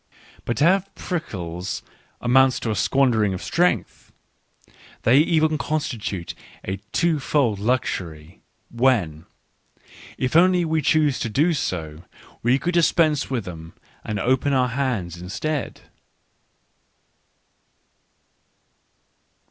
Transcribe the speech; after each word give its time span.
But 0.45 0.57
to 0.57 0.63
have 0.63 0.95
prickles 0.95 1.83
amounts 2.21 2.59
to 2.61 2.71
a 2.71 2.75
squandering 2.75 3.35
of 3.35 3.43
strength; 3.43 4.11
they 5.03 5.19
even 5.19 5.59
constitute 5.59 6.33
a 6.63 6.77
twofold 6.91 7.59
luxury, 7.59 8.41
when, 8.71 9.27
if 10.17 10.33
we 10.33 10.41
only 10.41 10.81
chose 10.81 11.19
to 11.19 11.29
do 11.29 11.53
so, 11.53 12.01
we 12.41 12.57
could 12.57 12.73
dispense 12.73 13.29
with 13.29 13.45
them 13.45 13.75
and 14.03 14.19
open 14.19 14.53
our 14.53 14.69
hands 14.69 15.21
instead. 15.21 15.81